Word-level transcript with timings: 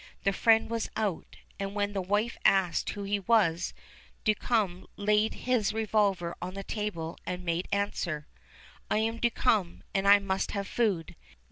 The 0.23 0.33
friend 0.33 0.67
was 0.67 0.89
out, 0.95 1.35
and 1.59 1.75
when 1.75 1.93
the 1.93 2.01
wife 2.01 2.35
asked 2.43 2.89
who 2.89 3.03
he 3.03 3.19
was, 3.19 3.75
Duncombe 4.23 4.87
laid 4.97 5.35
his 5.45 5.73
revolver 5.73 6.35
on 6.41 6.55
the 6.55 6.63
table 6.63 7.19
and 7.23 7.45
made 7.45 7.67
answer, 7.71 8.25
"I 8.89 8.97
am 8.97 9.19
Duncombe; 9.19 9.83
and 9.93 10.07
I 10.07 10.17
must 10.17 10.53
have 10.53 10.67
food." 10.67 11.15